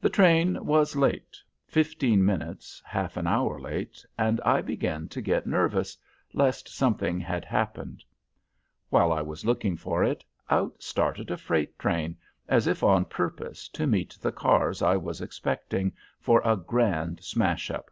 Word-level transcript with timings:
The 0.00 0.10
train 0.10 0.64
was 0.64 0.94
late, 0.94 1.36
fifteen 1.66 2.24
minutes, 2.24 2.80
half 2.86 3.16
an 3.16 3.26
hour 3.26 3.58
late, 3.58 4.06
and 4.16 4.40
I 4.42 4.62
began 4.62 5.08
to 5.08 5.20
get 5.20 5.44
nervous, 5.44 5.98
lest 6.32 6.68
something 6.68 7.18
had 7.18 7.44
happened. 7.44 8.04
While 8.90 9.10
I 9.12 9.22
was 9.22 9.44
looking 9.44 9.76
for 9.76 10.04
it, 10.04 10.22
out 10.50 10.80
started 10.80 11.32
a 11.32 11.36
freight 11.36 11.76
train, 11.80 12.16
as 12.48 12.68
if 12.68 12.84
on 12.84 13.06
purpose 13.06 13.66
to 13.70 13.88
meet 13.88 14.16
the 14.20 14.30
cars 14.30 14.82
I 14.82 14.96
was 14.96 15.20
expecting, 15.20 15.94
for 16.20 16.40
a 16.44 16.56
grand 16.56 17.24
smash 17.24 17.72
up. 17.72 17.90